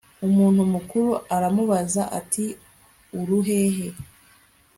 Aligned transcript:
umuntu 0.27 0.61
mukuru 0.73 1.11
aramubaza 1.35 2.03
ati 2.19 2.45
uruhehe 3.19 3.87